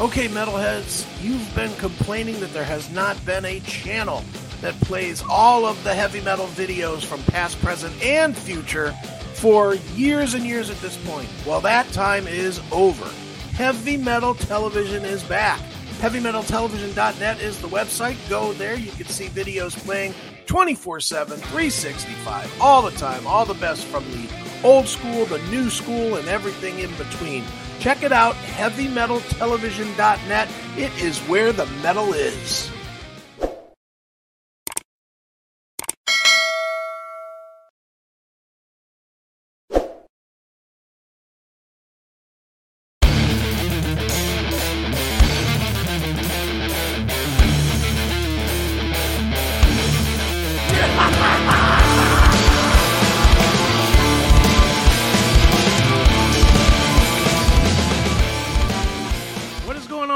[0.00, 4.24] Okay, metalheads, you've been complaining that there has not been a channel
[4.62, 8.92] that plays all of the heavy metal videos from past, present, and future
[9.34, 11.28] for years and years at this point.
[11.46, 13.10] Well, that time is over.
[13.52, 15.60] Heavy Metal Television is back.
[15.98, 18.16] HeavyMetalTelevision.net is the website.
[18.30, 18.76] Go there.
[18.76, 20.14] You can see videos playing
[20.46, 23.26] 24 7, 365, all the time.
[23.26, 24.30] All the best from the
[24.64, 27.44] old school, the new school, and everything in between.
[27.80, 30.50] Check it out, HeavyMetalTelevision.net.
[30.76, 32.70] It is where the metal is.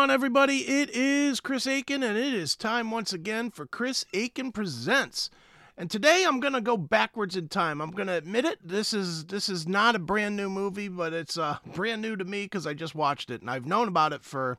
[0.00, 0.60] On, everybody?
[0.60, 5.28] It is Chris Akin, and it is time once again for Chris Akin Presents.
[5.76, 7.82] And today I'm gonna go backwards in time.
[7.82, 8.66] I'm gonna admit it.
[8.66, 12.24] This is this is not a brand new movie, but it's uh, brand new to
[12.24, 14.56] me because I just watched it, and I've known about it for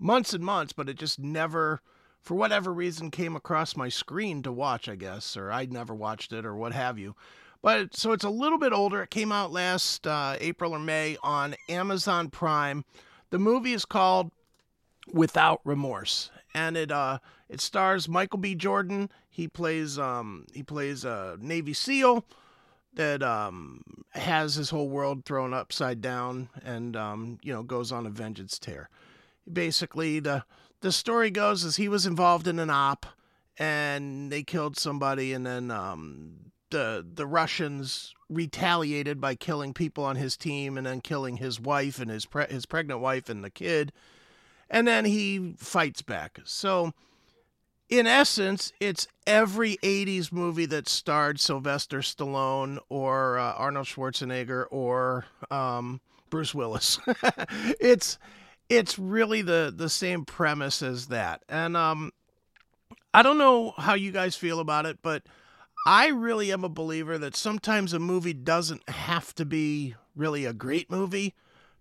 [0.00, 1.80] months and months, but it just never,
[2.20, 4.88] for whatever reason, came across my screen to watch.
[4.88, 7.14] I guess, or I'd never watched it, or what have you.
[7.62, 9.00] But so it's a little bit older.
[9.04, 12.84] It came out last uh, April or May on Amazon Prime.
[13.30, 14.32] The movie is called
[15.12, 18.54] Without Remorse, and it uh it stars Michael B.
[18.54, 19.10] Jordan.
[19.28, 22.24] He plays um he plays a Navy SEAL
[22.94, 28.06] that um has his whole world thrown upside down and um you know goes on
[28.06, 28.88] a vengeance tear.
[29.50, 30.44] Basically, the
[30.80, 33.06] the story goes is he was involved in an op
[33.58, 40.16] and they killed somebody and then um the the Russians retaliated by killing people on
[40.16, 43.50] his team and then killing his wife and his pre- his pregnant wife and the
[43.50, 43.92] kid
[44.72, 46.40] and then he fights back.
[46.44, 46.92] So
[47.88, 55.26] in essence, it's every 80s movie that starred Sylvester Stallone or uh, Arnold Schwarzenegger or
[55.50, 56.98] um, Bruce Willis.
[57.78, 58.18] it's
[58.70, 61.42] it's really the the same premise as that.
[61.48, 62.10] And um
[63.12, 65.24] I don't know how you guys feel about it, but
[65.86, 70.54] I really am a believer that sometimes a movie doesn't have to be really a
[70.54, 71.34] great movie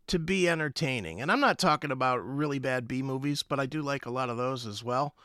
[0.08, 1.22] to be entertaining.
[1.22, 4.30] And I'm not talking about really bad B movies, but I do like a lot
[4.30, 5.16] of those as well.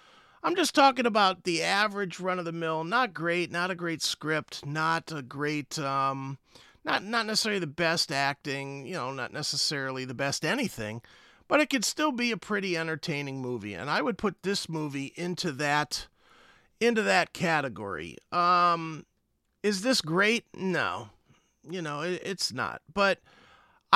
[0.42, 4.02] I'm just talking about the average run of the mill, not great, not a great
[4.02, 6.38] script, not a great um
[6.84, 11.02] not not necessarily the best acting, you know, not necessarily the best anything,
[11.48, 13.74] but it could still be a pretty entertaining movie.
[13.74, 16.06] And I would put this movie into that
[16.80, 18.16] into that category.
[18.30, 19.04] Um,
[19.62, 20.44] is this great?
[20.54, 21.08] No,
[21.68, 22.82] you know it, it's not.
[22.92, 23.18] But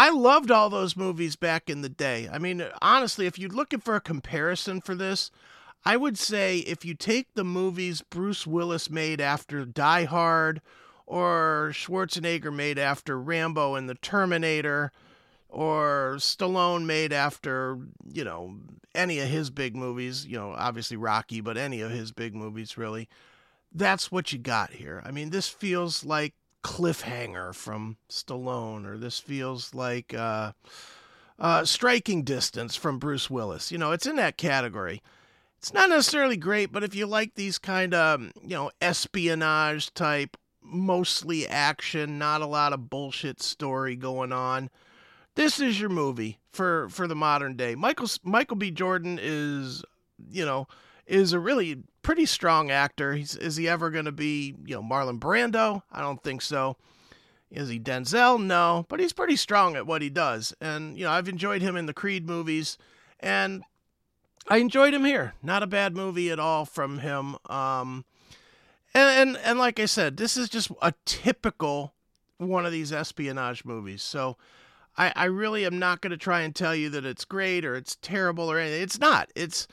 [0.01, 2.27] I loved all those movies back in the day.
[2.33, 5.31] I mean, honestly, if you're looking for a comparison for this,
[5.85, 10.63] I would say if you take the movies Bruce Willis made after Die Hard,
[11.07, 14.91] or Schwarzenegger made after Rambo and the Terminator,
[15.51, 17.79] or Stallone made after,
[18.11, 18.57] you know,
[18.95, 22.79] any of his big movies, you know, obviously Rocky, but any of his big movies,
[22.79, 23.07] really.
[23.71, 25.03] That's what you got here.
[25.05, 30.53] I mean, this feels like Cliffhanger from Stallone, or this feels like uh,
[31.39, 33.73] uh, Striking Distance from Bruce Willis.
[33.73, 35.03] You know, it's in that category.
[35.59, 40.37] It's not necessarily great, but if you like these kind of, you know, espionage type,
[40.63, 44.71] mostly action, not a lot of bullshit story going on,
[45.35, 47.75] this is your movie for for the modern day.
[47.75, 48.71] Michael Michael B.
[48.71, 49.85] Jordan is,
[50.31, 50.67] you know,
[51.11, 53.15] is a really pretty strong actor.
[53.15, 55.83] He's, is he ever going to be, you know, Marlon Brando?
[55.93, 56.77] I don't think so.
[57.51, 58.41] Is he Denzel?
[58.41, 60.55] No, but he's pretty strong at what he does.
[60.61, 62.79] And you know, I've enjoyed him in the Creed movies,
[63.19, 63.65] and
[64.47, 65.35] I enjoyed him here.
[65.43, 67.37] Not a bad movie at all from him.
[67.47, 68.05] Um,
[68.95, 71.93] and, and and like I said, this is just a typical
[72.39, 74.03] one of these espionage movies.
[74.03, 74.37] So
[74.97, 77.75] I, I really am not going to try and tell you that it's great or
[77.75, 78.83] it's terrible or anything.
[78.83, 79.29] It's not.
[79.35, 79.67] It's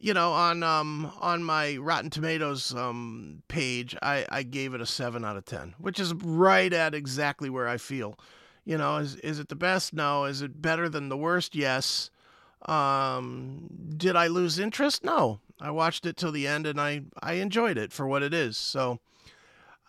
[0.00, 4.86] you know on um on my Rotten Tomatoes um page, I I gave it a
[4.86, 8.18] seven out of ten, which is right at exactly where I feel.
[8.64, 9.92] You know, is is it the best?
[9.92, 10.24] No.
[10.24, 11.54] Is it better than the worst?
[11.54, 12.10] Yes.
[12.66, 15.04] Um, did I lose interest?
[15.04, 15.40] No.
[15.60, 18.56] I watched it till the end and I I enjoyed it for what it is.
[18.56, 19.00] So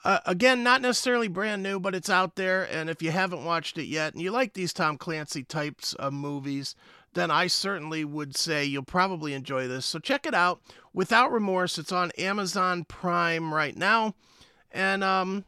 [0.04, 2.64] uh, again, not necessarily brand new, but it's out there.
[2.64, 6.12] And if you haven't watched it yet and you like these Tom Clancy types of
[6.14, 6.76] movies,
[7.14, 9.86] then I certainly would say you'll probably enjoy this.
[9.86, 10.62] So check it out.
[10.94, 14.16] Without Remorse, it's on Amazon Prime right now.
[14.72, 15.46] And um,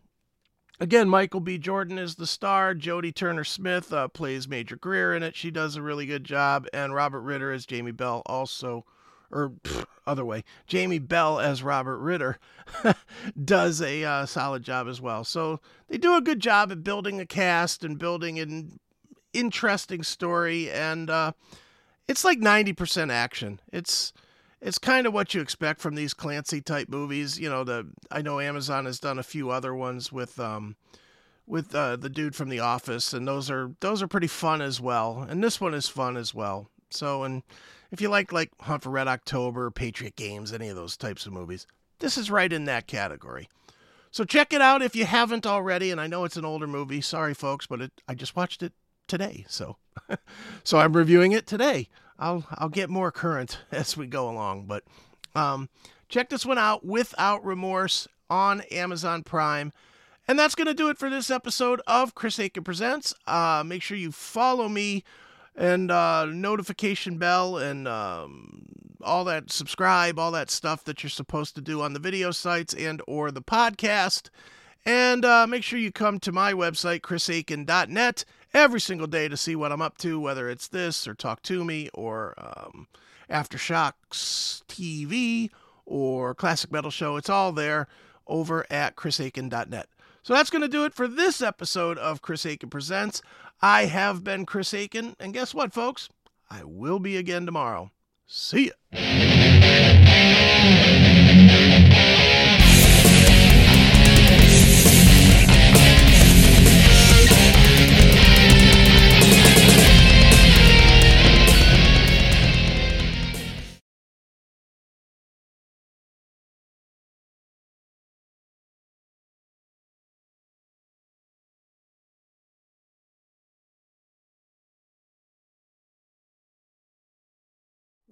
[0.79, 1.57] Again, Michael B.
[1.57, 2.73] Jordan is the star.
[2.73, 5.35] Jodie Turner Smith uh, plays Major Greer in it.
[5.35, 6.67] She does a really good job.
[6.73, 8.83] And Robert Ritter as Jamie Bell also,
[9.31, 9.53] or
[10.07, 12.39] other way, Jamie Bell as Robert Ritter
[13.45, 15.23] does a uh, solid job as well.
[15.23, 18.79] So they do a good job at building a cast and building an
[19.33, 20.69] interesting story.
[20.69, 21.33] And uh,
[22.07, 23.59] it's like 90% action.
[23.71, 24.13] It's
[24.61, 27.37] it's kind of what you expect from these Clancy type movies.
[27.37, 30.77] You know, the I know Amazon has done a few other ones with um
[31.45, 34.79] with uh, the dude from The Office, and those are those are pretty fun as
[34.79, 35.25] well.
[35.27, 36.69] And this one is fun as well.
[36.89, 37.43] So, and
[37.91, 41.33] if you like like Hunt for Red October, Patriot Games, any of those types of
[41.33, 41.67] movies,
[41.99, 43.49] this is right in that category.
[44.11, 45.89] So check it out if you haven't already.
[45.89, 47.01] And I know it's an older movie.
[47.01, 48.71] Sorry, folks, but it, I just watched it
[49.07, 49.77] today, so
[50.63, 51.89] so I'm reviewing it today.
[52.19, 54.83] I'll I'll get more current as we go along, but
[55.35, 55.69] um,
[56.09, 59.71] check this one out without remorse on Amazon Prime.
[60.27, 63.13] And that's going to do it for this episode of Chris Akin Presents.
[63.27, 65.03] Uh, make sure you follow me
[65.55, 68.65] and uh, notification bell and um,
[69.03, 72.73] all that subscribe, all that stuff that you're supposed to do on the video sites
[72.73, 74.29] and or the podcast.
[74.85, 79.55] And uh, make sure you come to my website, chrisakin.net, every single day to see
[79.55, 82.87] what I'm up to, whether it's this or Talk to Me or um,
[83.29, 85.49] Aftershocks TV
[85.85, 87.17] or Classic Metal Show.
[87.17, 87.87] It's all there
[88.27, 89.87] over at chrisakin.net.
[90.21, 93.21] So that's going to do it for this episode of Chris Akin Presents.
[93.61, 96.09] I have been Chris Akin, and guess what, folks?
[96.49, 97.91] I will be again tomorrow.
[98.27, 101.09] See ya.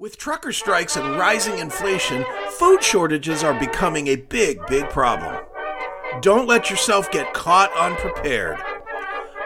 [0.01, 2.25] With trucker strikes and rising inflation,
[2.57, 5.45] food shortages are becoming a big, big problem.
[6.21, 8.57] Don't let yourself get caught unprepared.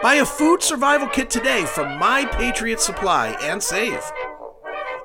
[0.01, 4.01] Buy a food survival kit today from My Patriot Supply and save.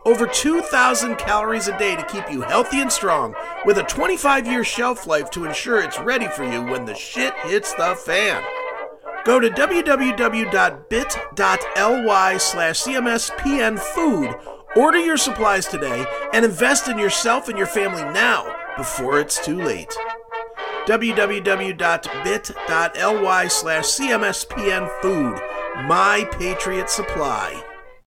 [0.06, 4.62] Over 2,000 calories a day to keep you healthy and strong, with a 25 year
[4.62, 8.40] shelf life to ensure it's ready for you when the shit hits the fan.
[9.24, 10.46] Go to www.bit.ly
[12.38, 19.18] slash cmspnfood Order your supplies today and invest in yourself and your family now before
[19.18, 19.92] it's too late.
[20.86, 21.78] www.bit.ly
[23.48, 25.40] slash cmspnfood,
[25.88, 27.69] my patriot supply.